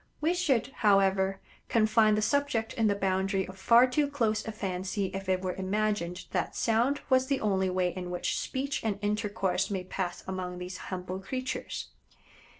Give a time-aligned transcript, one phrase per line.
[0.19, 5.11] We should, however, confine the subject in the boundary of far too close a fancy
[5.13, 9.69] if it were imagined that sound was the only way in which speech and intercourse
[9.69, 11.89] may pass among these humble creatures.